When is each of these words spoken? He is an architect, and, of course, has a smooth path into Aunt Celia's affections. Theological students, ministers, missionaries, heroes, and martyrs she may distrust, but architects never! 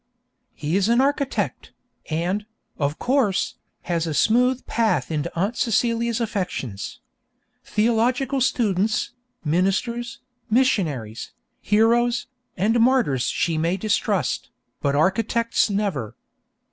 He 0.55 0.75
is 0.77 0.89
an 0.89 0.99
architect, 0.99 1.73
and, 2.09 2.47
of 2.79 2.97
course, 2.97 3.57
has 3.83 4.07
a 4.07 4.15
smooth 4.15 4.65
path 4.65 5.11
into 5.11 5.31
Aunt 5.37 5.55
Celia's 5.57 6.19
affections. 6.19 7.01
Theological 7.63 8.41
students, 8.41 9.11
ministers, 9.45 10.17
missionaries, 10.49 11.33
heroes, 11.61 12.25
and 12.57 12.79
martyrs 12.79 13.25
she 13.27 13.59
may 13.59 13.77
distrust, 13.77 14.49
but 14.81 14.95
architects 14.95 15.69
never! 15.69 16.15